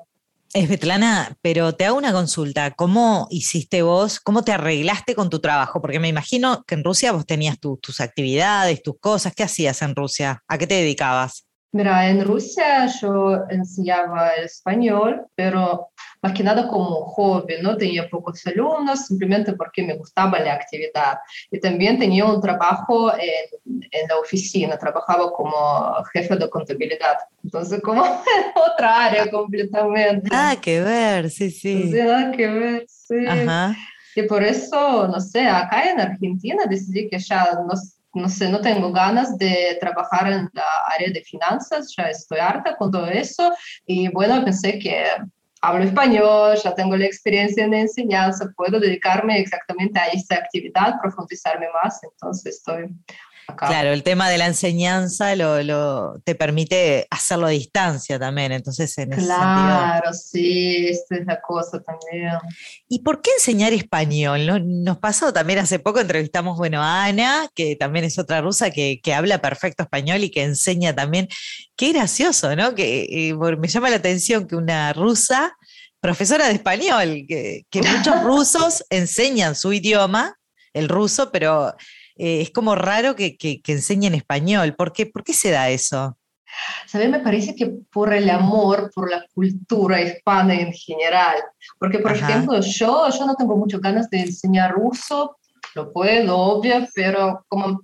Svetlana, 0.54 1.36
pero 1.42 1.74
te 1.74 1.86
hago 1.86 1.98
una 1.98 2.12
consulta. 2.12 2.72
¿Cómo 2.72 3.28
hiciste 3.32 3.82
vos, 3.82 4.20
cómo 4.20 4.44
te 4.44 4.52
arreglaste 4.52 5.16
con 5.16 5.30
tu 5.30 5.40
trabajo? 5.40 5.82
Porque 5.82 6.00
me 6.00 6.08
imagino 6.08 6.64
que 6.68 6.76
en 6.76 6.84
Rusia 6.84 7.12
vos 7.12 7.26
tenías 7.26 7.60
tus 7.60 8.00
actividades, 8.00 8.84
tus 8.84 9.00
cosas. 9.00 9.34
¿Qué 9.36 9.44
hacías 9.44 9.82
en 9.82 9.96
Rusia? 9.96 10.44
¿A 10.48 10.58
qué 10.60 10.68
te 10.68 10.76
dedicabas? 10.76 11.48
Mira, 11.74 12.08
en 12.08 12.24
Rusia 12.24 12.86
yo 12.86 13.46
enseñaba 13.50 14.30
español, 14.36 15.26
pero 15.34 15.90
más 16.22 16.32
que 16.34 16.44
nada 16.44 16.68
como 16.68 17.04
hobby, 17.06 17.56
¿no? 17.64 17.76
Tenía 17.76 18.08
pocos 18.08 18.46
alumnos, 18.46 19.08
simplemente 19.08 19.54
porque 19.54 19.82
me 19.82 19.98
gustaba 19.98 20.38
la 20.40 20.54
actividad. 20.54 21.18
Y 21.50 21.60
también 21.60 21.98
tenía 21.98 22.26
un 22.26 22.40
trabajo 22.40 23.12
en, 23.16 23.82
en 23.90 24.08
la 24.08 24.20
oficina, 24.20 24.78
trabajaba 24.78 25.34
como 25.34 25.96
jefe 26.14 26.36
de 26.36 26.48
contabilidad. 26.48 27.18
Entonces, 27.44 27.82
como 27.82 28.04
otra 28.74 29.06
área 29.06 29.32
completamente. 29.32 30.30
Nada 30.30 30.62
que 30.62 30.80
ver, 30.80 31.32
sí, 31.32 31.50
sí. 31.50 31.92
nada 31.92 32.32
que 32.32 32.48
ver, 32.48 32.86
sí. 32.88 33.26
Ajá. 33.28 33.76
Y 34.16 34.22
por 34.24 34.44
eso, 34.44 35.08
no 35.08 35.20
sé, 35.20 35.48
acá 35.48 35.90
en 35.90 36.00
Argentina 36.00 36.66
decidí 36.70 37.10
que 37.10 37.18
ya 37.18 37.60
no 37.68 37.74
no 38.14 38.30
sé, 38.30 38.50
no 38.50 38.62
tengo 38.62 38.92
ganas 38.92 39.38
de 39.38 39.78
trabajar 39.80 40.32
en 40.32 40.50
la 40.54 40.64
área 40.94 41.10
de 41.12 41.22
finanzas, 41.22 41.94
ya 41.98 42.06
estoy 42.06 42.40
harta 42.40 42.76
con 42.76 42.92
todo 42.92 43.08
eso. 43.08 43.54
Y 43.86 44.08
bueno, 44.10 44.44
pensé 44.44 44.78
que 44.78 45.06
hablo 45.62 45.84
español, 45.84 46.58
ya 46.62 46.76
tengo 46.76 46.96
la 46.96 47.06
experiencia 47.06 47.64
en 47.64 47.74
enseñanza, 47.74 48.52
puedo 48.56 48.80
dedicarme 48.80 49.40
exactamente 49.40 50.00
a 50.00 50.08
esta 50.08 50.36
actividad, 50.36 50.96
profundizarme 51.02 51.68
más, 51.84 52.04
entonces 52.04 52.58
estoy 52.58 52.90
Claro, 53.58 53.90
el 53.90 54.04
tema 54.04 54.30
de 54.30 54.38
la 54.38 54.48
enseñanza 54.48 55.36
lo, 55.36 56.20
te 56.24 56.36
permite 56.36 57.08
hacerlo 57.10 57.48
a 57.48 57.50
distancia 57.50 58.18
también, 58.18 58.52
entonces 58.52 58.98
en 58.98 59.12
Claro, 59.12 60.14
sí, 60.14 60.88
esta 60.88 61.18
es 61.18 61.26
la 61.26 61.42
cosa 61.42 61.82
también. 61.82 62.34
¿Y 62.88 63.00
por 63.00 63.22
qué 63.22 63.32
enseñar 63.38 63.74
español? 63.74 64.84
Nos 64.84 64.98
pasó 64.98 65.34
también 65.34 65.60
hace 65.60 65.80
poco, 65.80 66.00
entrevistamos, 66.00 66.58
bueno, 66.58 66.82
a 66.82 67.06
Ana, 67.06 67.48
que 67.54 67.76
también 67.76 68.06
es 68.06 68.18
otra 68.18 68.42
rusa 68.42 68.72
que, 68.72 69.02
habla 69.14 69.40
perfecto 69.40 69.84
español 69.84 70.24
y 70.24 70.32
que 70.32 70.44
enseña 70.44 70.96
también. 70.96 71.28
Qué 71.76 71.92
gracioso, 71.92 72.56
¿no? 72.56 72.74
Que 72.76 73.30
eh, 73.30 73.36
me 73.58 73.68
llama 73.68 73.90
la 73.90 73.98
atención 73.98 74.48
que 74.48 74.56
una 74.56 74.94
rusa, 74.94 75.56
profesora 76.00 76.48
de 76.48 76.54
español, 76.54 77.26
que, 77.28 77.66
que 77.70 77.82
muchos 77.82 78.22
rusos 78.24 78.84
enseñan 78.90 79.56
su 79.56 79.74
idioma, 79.74 80.38
el 80.74 80.90
ruso, 80.90 81.32
pero 81.32 81.76
eh, 82.16 82.42
es 82.42 82.52
como 82.52 82.76
raro 82.76 83.16
que, 83.16 83.38
que, 83.38 83.62
enseñen 83.68 84.16
español. 84.16 84.76
¿Por 84.76 84.94
qué, 84.94 85.06
¿Por 85.06 85.24
qué 85.24 85.34
se 85.34 85.52
da 85.52 85.70
eso? 85.70 86.18
¿Sabes? 86.86 87.10
Me 87.10 87.20
parece 87.20 87.56
que 87.56 87.72
por 87.92 88.14
el 88.14 88.30
amor, 88.30 88.92
por 88.94 89.10
la 89.10 89.26
cultura 89.34 90.02
hispana 90.02 90.54
en 90.54 90.72
general. 90.74 91.38
Porque, 91.80 92.00
por 92.00 92.12
ejemplo, 92.12 92.60
yo, 92.62 93.10
yo 93.10 93.26
no 93.26 93.36
tengo 93.36 93.58
muchas 93.58 93.82
ganas 93.82 94.10
de 94.10 94.22
enseñar 94.22 94.74
ruso, 94.74 95.38
lo 95.74 95.92
puedo, 95.92 96.38
obvio, 96.38 96.88
pero 96.94 97.46
como 97.48 97.82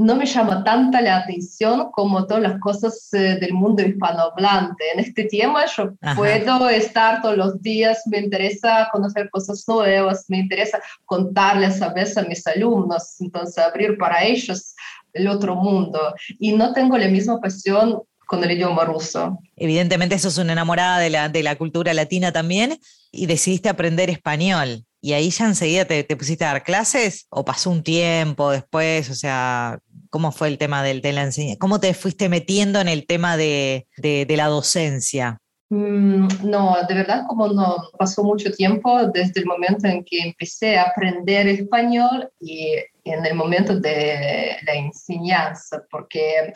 no 0.00 0.16
me 0.16 0.24
llama 0.24 0.64
tanta 0.64 1.02
la 1.02 1.18
atención 1.18 1.90
como 1.92 2.26
todas 2.26 2.42
las 2.42 2.58
cosas 2.58 3.12
eh, 3.12 3.36
del 3.38 3.52
mundo 3.52 3.82
hispanohablante. 3.82 4.82
En 4.94 5.00
este 5.00 5.24
tema 5.24 5.66
yo 5.66 5.92
puedo 6.16 6.70
estar 6.70 7.20
todos 7.20 7.36
los 7.36 7.60
días, 7.60 8.00
me 8.06 8.18
interesa 8.18 8.88
conocer 8.92 9.28
cosas 9.28 9.62
nuevas, 9.68 10.24
me 10.28 10.38
interesa 10.38 10.80
contarles 11.04 11.82
a 11.82 11.92
veces 11.92 12.16
a 12.16 12.22
mis 12.22 12.46
alumnos, 12.46 13.20
entonces 13.20 13.58
abrir 13.58 13.98
para 13.98 14.24
ellos 14.24 14.74
el 15.12 15.28
otro 15.28 15.54
mundo. 15.54 16.14
Y 16.38 16.52
no 16.52 16.72
tengo 16.72 16.96
la 16.96 17.08
misma 17.08 17.38
pasión 17.38 18.00
con 18.26 18.42
el 18.42 18.52
idioma 18.52 18.86
ruso. 18.86 19.38
Evidentemente 19.54 20.18
sos 20.18 20.38
una 20.38 20.52
enamorada 20.52 20.98
de 20.98 21.10
la, 21.10 21.28
de 21.28 21.42
la 21.42 21.56
cultura 21.56 21.92
latina 21.92 22.32
también 22.32 22.78
y 23.12 23.26
decidiste 23.26 23.68
aprender 23.68 24.08
español. 24.08 24.86
¿Y 25.02 25.12
ahí 25.12 25.30
ya 25.30 25.46
enseguida 25.46 25.84
te, 25.84 26.04
te, 26.04 26.16
pusiste 26.16 26.44
a 26.44 26.52
dar 26.52 26.62
clases 26.62 27.26
o 27.30 27.44
pasó 27.44 27.70
un 27.70 27.82
tiempo 27.82 28.50
después? 28.50 29.08
O 29.10 29.14
sea, 29.14 29.80
¿cómo 30.10 30.32
fue 30.32 30.48
el 30.48 30.58
tema 30.58 30.82
del, 30.82 31.00
de 31.00 31.12
la 31.12 31.22
enseñanza? 31.22 31.58
¿Cómo 31.58 31.80
te 31.80 31.94
fuiste 31.94 32.28
metiendo 32.28 32.80
en 32.80 32.88
el 32.88 33.06
tema 33.06 33.36
de, 33.36 33.86
de, 33.96 34.26
de 34.26 34.36
la 34.36 34.48
docencia? 34.48 35.38
Mm, 35.72 36.26
no, 36.50 36.76
de 36.88 36.94
verdad 36.94 37.26
como 37.28 37.46
no 37.46 37.76
pasó 37.96 38.24
mucho 38.24 38.50
tiempo 38.50 39.06
desde 39.06 39.40
el 39.40 39.46
momento 39.46 39.86
en 39.86 40.02
que 40.04 40.18
empecé 40.18 40.76
a 40.76 40.82
aprender 40.82 41.46
español 41.46 42.28
y 42.40 42.74
en 43.04 43.24
el 43.24 43.34
momento 43.34 43.78
de 43.78 44.56
la 44.66 44.74
enseñanza, 44.74 45.82
porque 45.88 46.52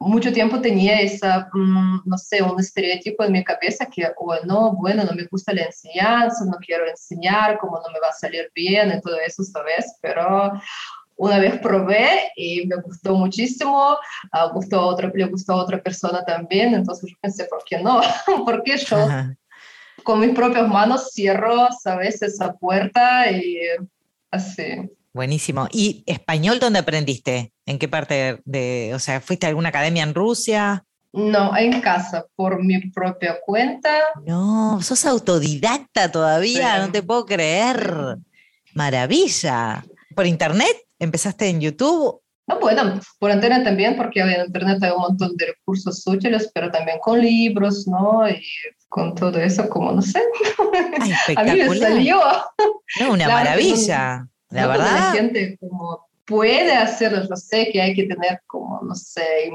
mucho 0.00 0.32
tiempo 0.32 0.60
tenía 0.60 1.00
esa, 1.00 1.48
mm, 1.52 2.02
no 2.04 2.18
sé, 2.18 2.42
un 2.42 2.58
estereotipo 2.58 3.24
en 3.24 3.32
mi 3.32 3.44
cabeza 3.44 3.86
que, 3.86 4.10
bueno, 4.20 4.72
bueno, 4.76 5.04
no 5.04 5.12
me 5.12 5.26
gusta 5.30 5.52
la 5.52 5.62
enseñanza, 5.62 6.44
no 6.44 6.58
quiero 6.58 6.88
enseñar, 6.88 7.58
como 7.58 7.76
no 7.78 7.92
me 7.92 8.00
va 8.00 8.08
a 8.08 8.12
salir 8.12 8.50
bien 8.54 8.92
y 8.92 9.00
todo 9.00 9.18
eso, 9.20 9.44
¿sabes? 9.44 9.96
Pero 10.02 10.52
una 11.18 11.38
vez 11.38 11.58
probé 11.58 12.08
y 12.36 12.66
me 12.66 12.76
gustó 12.76 13.14
muchísimo, 13.14 13.92
uh, 13.92 14.52
gustó 14.54 14.80
a 14.80 14.86
otra, 14.86 15.10
le 15.12 15.24
gustó 15.26 15.52
a 15.52 15.62
otra 15.62 15.82
persona 15.82 16.24
también, 16.24 16.74
entonces 16.74 17.10
yo 17.10 17.16
pensé, 17.20 17.44
¿por 17.44 17.62
qué 17.64 17.80
no? 17.80 18.00
¿Por 18.46 18.62
qué 18.62 18.78
yo 18.78 18.96
con 20.04 20.20
mis 20.20 20.30
propias 20.30 20.68
manos 20.68 21.10
cierro, 21.12 21.68
sabes, 21.82 22.22
esa 22.22 22.54
puerta 22.54 23.30
y 23.30 23.58
así? 24.30 24.88
Buenísimo. 25.12 25.68
¿Y 25.72 26.02
español 26.06 26.60
dónde 26.60 26.78
aprendiste? 26.78 27.52
¿En 27.66 27.78
qué 27.78 27.88
parte 27.88 28.40
de, 28.44 28.92
o 28.94 28.98
sea, 28.98 29.20
fuiste 29.20 29.46
a 29.46 29.48
alguna 29.50 29.70
academia 29.70 30.04
en 30.04 30.14
Rusia? 30.14 30.84
No, 31.12 31.56
en 31.56 31.80
casa, 31.80 32.26
por 32.36 32.62
mi 32.62 32.78
propia 32.90 33.38
cuenta. 33.44 33.98
No, 34.24 34.80
sos 34.82 35.04
autodidacta 35.04 36.12
todavía, 36.12 36.78
no 36.78 36.92
te 36.92 37.02
puedo 37.02 37.26
creer. 37.26 38.18
Maravilla. 38.74 39.84
¿Por 40.14 40.26
internet? 40.26 40.87
¿Empezaste 40.98 41.48
en 41.48 41.60
YouTube? 41.60 42.20
No, 42.48 42.58
bueno, 42.60 42.98
por 43.18 43.30
internet 43.30 43.62
también, 43.62 43.94
porque 43.94 44.20
en 44.20 44.46
internet 44.46 44.82
hay 44.82 44.90
un 44.90 45.02
montón 45.02 45.36
de 45.36 45.46
recursos 45.46 46.02
útiles, 46.06 46.50
pero 46.54 46.70
también 46.70 46.98
con 47.00 47.20
libros, 47.20 47.86
¿no? 47.86 48.26
Y 48.28 48.42
con 48.88 49.14
todo 49.14 49.38
eso, 49.38 49.68
como 49.68 49.92
no 49.92 50.00
sé. 50.00 50.22
A 51.36 51.42
mí 51.44 51.52
me 51.52 51.78
salió. 51.78 52.20
No, 53.00 53.12
una 53.12 53.28
maravilla. 53.28 54.26
La 54.48 54.66
verdad. 54.66 54.94
La 54.94 55.12
gente 55.12 55.58
como 55.60 56.08
puede 56.24 56.72
hacerlo, 56.72 57.26
yo 57.28 57.36
sé 57.36 57.70
que 57.70 57.80
hay 57.80 57.94
que 57.94 58.04
tener 58.04 58.40
como, 58.46 58.80
no 58.82 58.94
sé, 58.94 59.50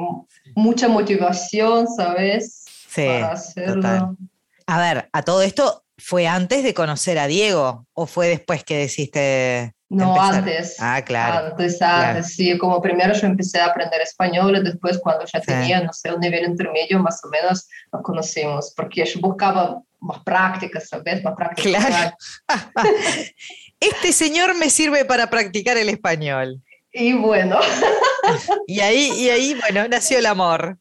mucha 0.56 0.88
motivación, 0.88 1.88
¿sabes? 1.88 2.64
Sí, 2.90 3.06
Para 3.06 3.32
hacerlo. 3.32 4.18
A 4.66 4.80
ver, 4.80 5.10
a 5.12 5.22
todo 5.24 5.42
esto, 5.42 5.84
¿fue 5.98 6.28
antes 6.28 6.64
de 6.64 6.74
conocer 6.74 7.20
a 7.20 7.28
Diego 7.28 7.88
o 7.94 8.06
fue 8.06 8.28
después 8.28 8.64
que 8.64 8.78
deciste 8.78 9.74
no, 9.94 10.22
antes. 10.22 10.76
Ah, 10.80 11.02
claro. 11.04 11.48
Antes, 11.48 11.82
antes, 11.82 12.36
sí. 12.36 12.58
Como 12.58 12.82
primero 12.82 13.14
yo 13.14 13.28
empecé 13.28 13.60
a 13.60 13.68
aprender 13.68 14.02
español 14.02 14.58
y 14.58 14.64
después 14.64 15.00
cuando 15.00 15.26
ya 15.32 15.40
tenía, 15.42 15.82
no 15.82 15.94
sé, 15.94 16.12
un 16.14 16.20
nivel 16.20 16.46
intermedio, 16.46 17.00
más 17.00 17.24
o 17.24 17.30
menos 17.30 17.68
nos 17.92 18.02
conocimos, 18.02 18.74
porque 18.76 19.06
yo 19.06 19.20
buscaba 19.22 19.82
más 20.00 20.24
prácticas, 20.24 20.90
¿sabes? 20.90 21.24
Más 21.24 21.36
prácticas. 21.36 21.86
Claro. 21.86 22.18
este 23.80 24.12
señor 24.14 24.56
me 24.56 24.70
sirve 24.70 25.06
para 25.06 25.30
practicar 25.30 25.78
el 25.78 25.90
español. 25.90 26.62
Y 26.92 27.14
bueno. 27.14 27.60
y, 28.68 28.80
ahí, 28.80 29.12
y 29.16 29.30
ahí, 29.30 29.56
bueno, 29.56 29.88
nació 29.88 30.20
el 30.20 30.26
amor. 30.26 30.78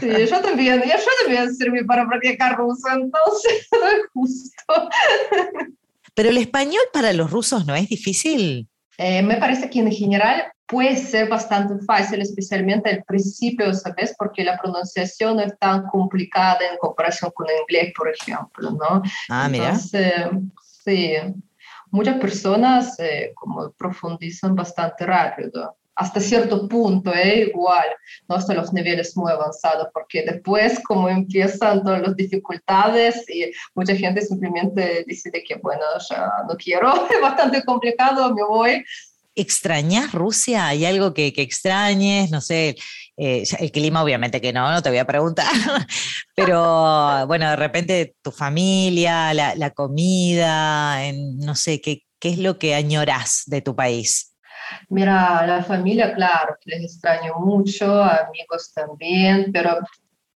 Sí, 0.00 0.08
yo 0.08 0.40
también, 0.40 0.82
yo 0.82 1.10
también 1.22 1.54
sirve 1.54 1.84
para 1.84 2.06
practicar 2.06 2.56
ruso, 2.56 2.88
entonces 2.92 3.68
es 3.70 4.06
justo. 4.14 4.88
Pero 6.14 6.30
el 6.30 6.38
español 6.38 6.82
para 6.92 7.12
los 7.12 7.30
rusos 7.30 7.66
no 7.66 7.74
es 7.74 7.88
difícil. 7.88 8.68
Eh, 8.98 9.22
me 9.22 9.36
parece 9.36 9.70
que 9.70 9.80
en 9.80 9.90
general 9.90 10.52
puede 10.66 10.96
ser 10.96 11.28
bastante 11.28 11.84
fácil, 11.84 12.20
especialmente 12.20 12.90
al 12.90 13.04
principio, 13.04 13.72
¿sabes? 13.74 14.14
Porque 14.18 14.44
la 14.44 14.58
pronunciación 14.58 15.36
no 15.36 15.42
es 15.42 15.58
tan 15.58 15.86
complicada 15.86 16.60
en 16.70 16.78
comparación 16.78 17.30
con 17.34 17.46
el 17.48 17.56
inglés, 17.60 17.92
por 17.96 18.08
ejemplo, 18.08 18.70
¿no? 18.70 19.02
Ah, 19.28 19.48
mira. 19.50 19.66
Entonces, 19.66 20.12
sí, 20.84 21.14
muchas 21.90 22.18
personas 22.18 22.98
eh, 22.98 23.32
como 23.34 23.70
profundizan 23.72 24.54
bastante 24.54 25.04
rápido 25.04 25.76
hasta 25.94 26.20
cierto 26.20 26.68
punto, 26.68 27.12
¿eh? 27.14 27.48
igual, 27.48 27.86
no 28.28 28.36
hasta 28.36 28.54
los 28.54 28.72
niveles 28.72 29.16
muy 29.16 29.30
avanzados, 29.30 29.88
porque 29.92 30.22
después 30.22 30.80
como 30.84 31.08
empiezan 31.08 31.82
todas 31.82 32.00
las 32.02 32.16
dificultades 32.16 33.28
y 33.28 33.52
mucha 33.74 33.94
gente 33.94 34.22
simplemente 34.22 35.04
decide 35.06 35.42
que, 35.46 35.56
bueno, 35.56 35.82
ya 36.08 36.30
no 36.48 36.56
quiero, 36.56 36.92
es 37.10 37.20
bastante 37.20 37.62
complicado, 37.64 38.34
me 38.34 38.42
voy. 38.42 38.84
¿Extrañas 39.34 40.12
Rusia? 40.12 40.66
¿Hay 40.68 40.84
algo 40.84 41.14
que, 41.14 41.32
que 41.32 41.42
extrañes? 41.42 42.30
No 42.30 42.42
sé, 42.42 42.76
eh, 43.16 43.44
el 43.58 43.70
clima 43.70 44.02
obviamente 44.02 44.40
que 44.40 44.52
no, 44.52 44.70
no 44.70 44.82
te 44.82 44.90
voy 44.90 44.98
a 44.98 45.06
preguntar, 45.06 45.50
pero 46.34 47.26
bueno, 47.26 47.48
de 47.50 47.56
repente 47.56 48.16
tu 48.22 48.30
familia, 48.30 49.32
la, 49.34 49.54
la 49.54 49.70
comida, 49.70 51.04
en, 51.06 51.38
no 51.38 51.54
sé, 51.54 51.80
¿qué, 51.80 52.02
¿qué 52.18 52.30
es 52.30 52.38
lo 52.38 52.58
que 52.58 52.74
añoras 52.74 53.42
de 53.46 53.62
tu 53.62 53.74
país? 53.74 54.31
Mira, 54.88 55.46
la 55.46 55.62
familia, 55.62 56.14
claro, 56.14 56.56
les 56.64 56.82
extraño 56.82 57.34
mucho, 57.38 58.02
amigos 58.02 58.72
también, 58.74 59.50
pero 59.52 59.78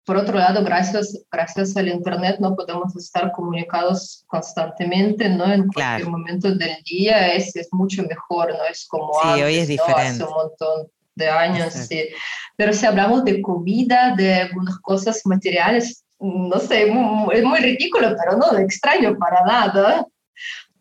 por 0.06 0.18
otro 0.18 0.38
lado, 0.38 0.64
gracias, 0.64 1.26
gracias 1.32 1.76
al 1.76 1.88
Internet 1.88 2.38
no 2.40 2.56
podemos 2.56 2.96
estar 2.96 3.32
comunicados 3.32 4.24
constantemente, 4.28 5.28
¿no? 5.28 5.52
En 5.52 5.68
cualquier 5.68 6.08
momento 6.08 6.54
del 6.54 6.78
día 6.84 7.34
es, 7.34 7.56
es 7.56 7.70
mucho 7.72 8.04
mejor, 8.04 8.50
¿no? 8.50 8.64
Es 8.70 8.86
como 8.88 9.12
sí, 9.24 9.42
hoy 9.42 9.56
es 9.58 9.68
diferente. 9.68 10.02
Hace 10.02 10.24
un 10.24 10.30
montón 10.30 10.88
de 11.16 11.30
años, 11.30 11.74
sí. 11.74 12.08
Pero 12.56 12.72
si 12.72 12.86
hablamos 12.86 13.26
de 13.26 13.42
comida, 13.42 14.14
de 14.16 14.36
algunas 14.36 14.78
cosas 14.80 15.22
materiales, 15.26 16.04
no 16.20 16.60
sé, 16.60 16.84
es 16.84 17.44
muy 17.44 17.60
ridículo, 17.60 18.16
pero 18.16 18.38
no 18.38 18.58
extraño 18.60 19.18
para 19.18 19.44
nada. 19.44 20.06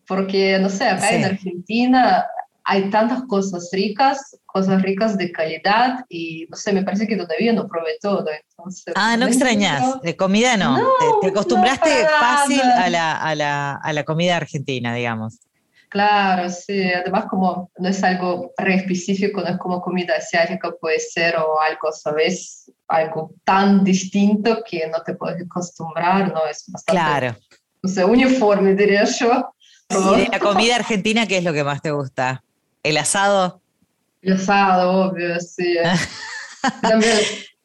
Porque, 0.07 0.59
no 0.59 0.69
sé, 0.69 0.85
acá 0.85 1.11
en 1.13 1.25
Argentina 1.25 2.27
hay 2.65 2.89
tantas 2.91 3.23
cosas 3.25 3.69
ricas, 3.73 4.39
cosas 4.47 4.81
ricas 4.83 5.19
de 5.19 5.31
calidad 5.31 6.05
y 6.09 6.47
no 6.49 6.57
sé, 6.57 6.73
me 6.73 6.83
parece 6.83 7.07
que 7.07 7.17
todavía 7.17 7.53
no 7.53 7.69
probé 7.69 7.99
todo. 8.01 8.27
Entonces, 8.31 8.95
ah, 8.97 9.17
no 9.19 9.27
extrañas, 9.27 10.01
de 10.01 10.17
comida 10.17 10.57
no. 10.57 10.79
te, 11.21 11.29
acostumbraste 11.29 12.07
fácil 12.19 12.63
a 12.63 12.89
la, 12.89 13.17
a, 13.19 13.35
la, 13.35 13.75
a 13.75 13.93
la, 13.93 14.05
comida 14.05 14.37
argentina, 14.37 14.95
digamos. 14.95 15.41
Claro, 15.91 16.49
sí, 16.49 16.91
además 16.91 17.27
como 17.27 17.71
no 17.79 17.89
es 17.89 18.03
algo 18.03 18.53
re 18.57 18.77
específico, 18.77 19.43
no 19.43 19.49
es 19.49 19.59
como 19.59 19.83
comida 19.83 20.15
asiática 20.17 20.73
puede 20.81 20.99
ser 20.99 21.37
o 21.37 21.61
algo, 21.61 21.93
¿sabes? 21.93 22.73
Algo 22.89 23.35
tan 23.45 23.85
distinto 23.85 24.63
que 24.69 24.89
no 24.89 25.03
te 25.03 25.15
puedes 25.15 25.45
acostumbrar, 25.45 26.33
¿no? 26.33 26.47
Es 26.47 26.65
bastante, 26.67 27.01
claro. 27.01 27.37
no 27.83 27.91
sé, 27.91 28.05
uniforme 28.05 28.75
diría 28.75 29.05
yo. 29.05 29.55
¿Y 29.91 30.21
de 30.23 30.29
la 30.29 30.39
comida 30.41 30.77
argentina 30.77 31.27
qué 31.27 31.39
es 31.39 31.45
lo 31.45 31.53
que 31.53 31.63
más 31.63 31.83
te 31.83 31.91
gusta? 31.91 32.43
¿El 32.85 32.99
asado? 32.99 33.63
El 34.23 34.35
asado, 34.35 35.09
obvio, 35.09 35.41
sí. 35.41 35.77
También 36.83 37.19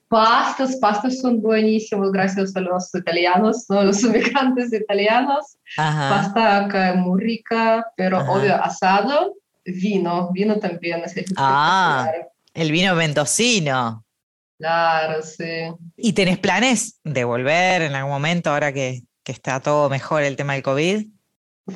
pastas, 0.08 0.78
pastas 0.78 1.20
son 1.20 1.42
buenísimos 1.42 2.12
gracias 2.12 2.56
a 2.56 2.62
los 2.62 2.94
italianos, 2.96 3.66
¿no? 3.70 3.84
los 3.84 4.02
inmigrantes 4.04 4.74
italianos. 4.74 5.58
Pasta 5.76 6.66
acá 6.66 6.92
es 6.92 6.96
muy 6.96 7.22
rica, 7.22 7.86
pero 7.96 8.20
obvio, 8.20 8.56
asado, 8.56 9.36
vino, 9.66 10.32
vino 10.32 10.58
también 10.58 11.04
es 11.04 11.14
Ah, 11.36 12.10
el 12.54 12.72
vino 12.72 12.96
mendocino. 12.96 14.04
Claro, 14.58 15.22
sí. 15.22 15.70
¿Y 15.96 16.14
tenés 16.14 16.38
planes 16.38 17.00
de 17.04 17.24
volver 17.24 17.82
en 17.84 17.94
algún 17.94 18.12
momento 18.12 18.52
ahora 18.52 18.74
que, 18.74 19.04
que 19.24 19.32
está 19.32 19.60
todo 19.60 19.90
mejor 19.90 20.24
el 20.24 20.36
tema 20.36 20.54
del 20.54 20.64
COVID? 20.64 21.08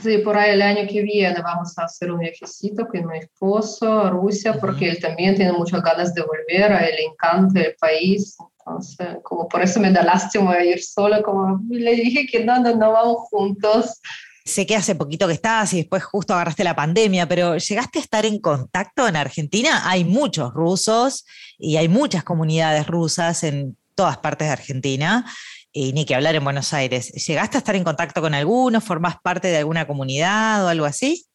Sí, 0.01 0.17
por 0.19 0.37
ahí 0.37 0.51
el 0.51 0.61
año 0.61 0.87
que 0.89 1.01
viene 1.01 1.41
vamos 1.41 1.77
a 1.77 1.83
hacer 1.83 2.11
un 2.11 2.19
viajecito 2.19 2.87
con 2.87 3.05
mi 3.07 3.19
esposo 3.19 3.99
a 3.99 4.09
Rusia, 4.09 4.57
porque 4.59 4.89
él 4.89 4.99
también 4.99 5.35
tiene 5.35 5.51
muchas 5.51 5.83
ganas 5.83 6.13
de 6.13 6.21
volver, 6.21 6.71
a 6.71 6.85
él 6.85 6.95
le 6.95 7.05
encanta 7.05 7.59
el 7.59 7.75
país, 7.79 8.37
entonces, 8.65 9.17
como 9.23 9.47
por 9.47 9.61
eso 9.61 9.79
me 9.79 9.91
da 9.91 10.03
lástima 10.03 10.63
ir 10.63 10.81
sola, 10.81 11.21
como 11.21 11.59
le 11.69 11.95
dije 11.95 12.25
que 12.25 12.43
no, 12.43 12.59
no, 12.59 12.75
no 12.75 12.91
vamos 12.91 13.17
juntos. 13.29 13.99
sé 14.45 14.65
que 14.65 14.75
hace 14.75 14.95
poquito 14.95 15.27
que 15.27 15.33
estás 15.33 15.73
y 15.73 15.77
después 15.77 16.03
justo 16.03 16.33
agarraste 16.33 16.63
la 16.63 16.75
pandemia, 16.75 17.27
pero 17.27 17.57
¿llegaste 17.57 17.99
a 17.99 18.01
estar 18.01 18.25
en 18.25 18.39
contacto 18.39 19.07
en 19.07 19.15
Argentina? 19.15 19.89
Hay 19.89 20.05
muchos 20.05 20.53
rusos 20.53 21.25
y 21.57 21.75
hay 21.75 21.87
muchas 21.87 22.23
comunidades 22.23 22.87
rusas 22.87 23.43
en 23.43 23.77
todas 23.95 24.17
partes 24.17 24.47
de 24.47 24.53
Argentina, 24.53 25.25
y 25.73 25.91
ni 25.91 26.05
que 26.05 26.15
hablar 26.15 26.35
en 26.35 26.43
Buenos 26.43 26.73
Aires. 26.73 27.11
¿Llegaste 27.11 27.57
a 27.57 27.59
estar 27.59 27.75
en 27.75 27.83
contacto 27.83 28.21
con 28.21 28.33
algunos? 28.33 28.83
¿Formás 28.83 29.15
parte 29.21 29.47
de 29.47 29.57
alguna 29.57 29.87
comunidad 29.87 30.63
o 30.63 30.69
algo 30.69 30.85
así? 30.85 31.25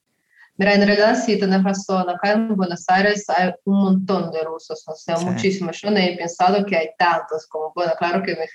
Mira, 0.57 0.75
en 0.75 0.87
realidad 0.87 1.17
sí, 1.25 1.37
tienes 1.37 1.63
razón. 1.63 2.09
Acá 2.09 2.33
en 2.33 2.57
Buenos 2.57 2.85
Aires 2.89 3.25
hay 3.29 3.53
un 3.65 3.81
montón 3.81 4.33
de 4.33 4.43
rusos, 4.43 4.83
o 4.87 4.95
sea, 4.95 5.17
muchísimos. 5.19 5.81
Yo 5.81 5.91
no 5.91 5.99
he 5.99 6.17
pensado 6.17 6.65
que 6.65 6.77
hay 6.77 6.89
tantos, 6.99 7.47
como, 7.47 7.73
bueno, 7.75 7.93
claro 7.99 8.23
que 8.23 8.35
me, 8.35 8.47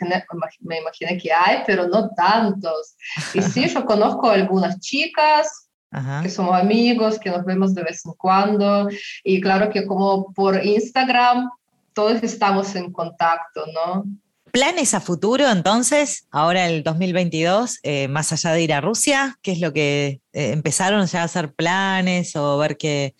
me 0.61 0.79
imaginé 0.79 1.17
que 1.17 1.31
hay, 1.31 1.63
pero 1.65 1.87
no 1.87 2.09
tantos. 2.09 2.95
Y 3.33 3.41
sí, 3.41 3.67
yo 3.73 3.85
conozco 3.85 4.29
algunas 4.29 4.79
chicas, 4.79 5.69
que 6.23 6.29
somos 6.29 6.59
amigos, 6.59 7.19
que 7.19 7.29
nos 7.29 7.45
vemos 7.45 7.73
de 7.75 7.83
vez 7.83 8.05
en 8.05 8.13
cuando. 8.13 8.89
Y 9.23 9.39
claro 9.39 9.69
que 9.69 9.85
como 9.85 10.33
por 10.33 10.61
Instagram, 10.65 11.49
todos 11.93 12.21
estamos 12.23 12.75
en 12.75 12.91
contacto, 12.91 13.65
¿no? 13.73 14.03
¿Planes 14.53 14.93
a 14.93 15.01
futuro 15.01 15.49
entonces, 15.49 16.27
ahora 16.29 16.67
el 16.67 16.83
2022, 16.83 17.79
eh, 17.81 18.07
más 18.07 18.31
allá 18.33 18.51
de 18.51 18.61
ir 18.61 18.71
a 18.71 18.81
Rusia? 18.81 19.39
¿Qué 19.41 19.51
es 19.51 19.59
lo 19.59 19.73
que 19.73 20.21
eh, 20.31 20.51
empezaron 20.51 21.03
ya 21.07 21.21
a 21.21 21.23
hacer 21.23 21.55
planes 21.55 22.35
o 22.35 22.59
ver 22.59 22.77
que, 22.77 23.15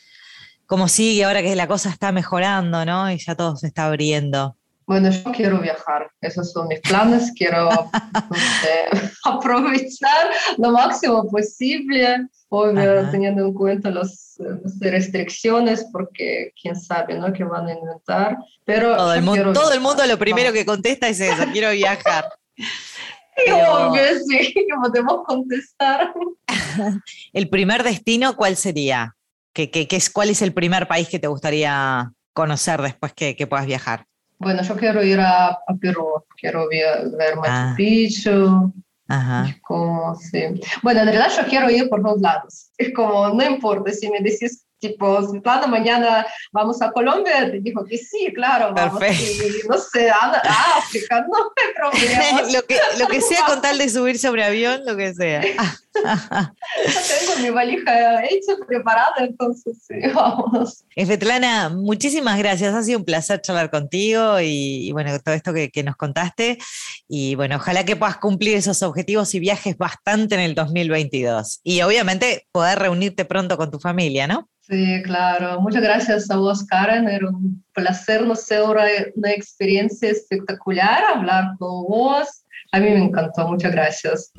cómo 0.67 0.87
sigue 0.87 1.23
ahora 1.23 1.41
que 1.41 1.55
la 1.55 1.67
cosa 1.67 1.89
está 1.89 2.11
mejorando, 2.11 2.85
¿no? 2.85 3.09
Y 3.09 3.17
ya 3.17 3.33
todo 3.33 3.55
se 3.55 3.65
está 3.65 3.85
abriendo. 3.85 4.55
Bueno, 4.85 5.09
yo 5.09 5.31
quiero 5.31 5.59
viajar, 5.59 6.11
esos 6.21 6.51
son 6.51 6.67
mis 6.67 6.81
planes, 6.81 7.31
quiero 7.35 7.67
aprovechar 9.25 10.29
lo 10.59 10.69
máximo 10.69 11.27
posible, 11.31 12.27
obvio, 12.55 13.09
teniendo 13.09 13.45
en 13.45 13.53
cuenta 13.53 13.89
las, 13.89 14.37
restricciones, 14.79 15.87
porque 15.91 16.51
quién 16.59 16.75
sabe, 16.75 17.17
¿no? 17.17 17.33
¿Qué 17.33 17.43
van 17.43 17.67
a 17.67 17.73
inventar? 17.73 18.37
Pero 18.65 18.95
todo, 18.95 19.13
el 19.13 19.21
mundo, 19.23 19.53
todo 19.53 19.73
el 19.73 19.81
mundo 19.81 20.05
lo 20.05 20.17
primero 20.17 20.53
que 20.53 20.65
contesta 20.65 21.07
es 21.07 21.19
eso, 21.19 21.43
quiero 21.51 21.71
viajar. 21.71 22.25
Obvio, 23.51 24.03
sí, 24.27 24.53
que 24.53 24.65
podemos 24.81 25.23
contestar. 25.25 26.13
¿El 27.33 27.49
primer 27.49 27.83
destino 27.83 28.35
cuál 28.35 28.55
sería? 28.55 29.15
¿Qué, 29.53 29.71
qué, 29.71 29.87
es, 29.89 30.09
¿Cuál 30.11 30.29
es 30.29 30.41
el 30.43 30.53
primer 30.53 30.87
país 30.87 31.07
que 31.09 31.19
te 31.19 31.27
gustaría 31.27 32.11
conocer 32.33 32.81
después 32.81 33.13
que, 33.13 33.35
que 33.35 33.47
puedas 33.47 33.65
viajar? 33.65 34.05
Bueno, 34.37 34.61
yo 34.61 34.75
quiero 34.75 35.03
ir 35.03 35.19
a, 35.19 35.47
a 35.47 35.75
Perú, 35.79 36.23
quiero 36.39 36.67
ver, 36.67 37.35
Machu 37.35 37.47
ah. 37.47 37.73
Picchu. 37.75 38.73
Ajá. 39.13 39.57
Como, 39.61 40.15
sí. 40.15 40.59
Bueno, 40.81 41.01
en 41.01 41.07
realidad 41.07 41.31
yo 41.37 41.47
quiero 41.47 41.69
ir 41.69 41.89
por 41.89 42.01
dos 42.01 42.19
lados. 42.19 42.71
Es 42.77 42.93
como, 42.93 43.29
no 43.29 43.43
importa 43.43 43.91
si 43.91 44.09
me 44.09 44.19
decís 44.19 44.65
tipo, 44.83 45.21
Svetlana, 45.21 45.67
mañana 45.67 46.25
vamos 46.51 46.81
a 46.81 46.91
Colombia, 46.91 47.49
te 47.49 47.61
dijo 47.61 47.85
que 47.85 47.97
sí, 47.97 48.33
claro, 48.35 48.73
vamos, 48.75 49.01
y, 49.01 49.67
no 49.69 49.77
sé, 49.77 50.09
a, 50.09 50.41
África, 50.77 51.25
no 51.29 51.37
hay 51.55 51.73
problema. 52.19 52.41
lo, 52.51 52.65
que, 52.65 52.77
lo 52.99 53.07
que 53.07 53.21
sea 53.21 53.45
con 53.45 53.61
tal 53.61 53.77
de 53.77 53.87
subir 53.87 54.19
sobre 54.19 54.43
avión, 54.43 54.81
lo 54.85 54.97
que 54.97 55.13
sea. 55.13 55.41
tengo 55.93 57.41
mi 57.41 57.49
valija 57.49 58.23
hecha, 58.25 58.53
preparada, 58.67 59.13
entonces 59.19 59.77
sí, 59.87 59.95
vamos. 60.13 60.83
Svetlana, 60.95 61.69
muchísimas 61.69 62.37
gracias, 62.37 62.73
ha 62.73 62.83
sido 62.83 62.99
un 62.99 63.05
placer 63.05 63.41
charlar 63.41 63.69
contigo 63.69 64.39
y, 64.41 64.91
bueno, 64.91 65.17
todo 65.19 65.35
esto 65.35 65.53
que, 65.53 65.69
que 65.69 65.83
nos 65.83 65.95
contaste 65.95 66.57
y 67.07 67.35
bueno, 67.35 67.57
ojalá 67.57 67.85
que 67.85 67.95
puedas 67.95 68.17
cumplir 68.17 68.57
esos 68.57 68.81
objetivos 68.83 69.33
y 69.35 69.39
viajes 69.39 69.77
bastante 69.77 70.35
en 70.35 70.41
el 70.41 70.55
2022 70.55 71.61
y 71.63 71.81
obviamente 71.81 72.47
poder 72.51 72.79
reunirte 72.79 73.25
pronto 73.25 73.57
con 73.57 73.71
tu 73.71 73.79
familia, 73.79 74.27
¿no? 74.27 74.49
Sí, 74.67 75.01
claro. 75.03 75.59
Muchas 75.59 75.81
gracias 75.81 76.31
a 76.31 76.37
vos, 76.37 76.65
Karen. 76.65 77.09
Era 77.09 77.29
un 77.29 77.63
placer, 77.73 78.25
no 78.25 78.35
sé, 78.35 78.61
una 78.61 79.31
experiencia 79.31 80.09
espectacular 80.09 81.03
hablar 81.03 81.55
con 81.59 81.83
vos. 81.83 82.45
A 82.71 82.79
mí 82.79 82.89
me 82.89 83.03
encantó. 83.03 83.45
Muchas 83.47 83.73
gracias. 83.73 84.31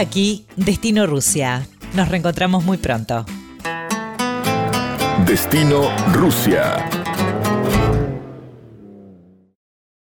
Aquí, 0.00 0.46
Destino 0.56 1.06
Rusia. 1.06 1.66
Nos 1.92 2.08
reencontramos 2.08 2.64
muy 2.64 2.78
pronto. 2.78 3.26
Destino 5.26 5.90
Rusia. 6.14 6.99